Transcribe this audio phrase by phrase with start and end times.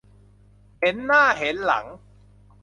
[0.79, 1.85] เห็นหน้าเห็นหลัง